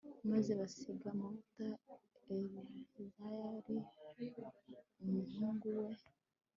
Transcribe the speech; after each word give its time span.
maze 0.31 0.51
basiga 0.59 1.05
amavuta 1.13 1.65
eleyazari 2.31 3.77
umuhungu 5.05 5.67
we 5.83 5.95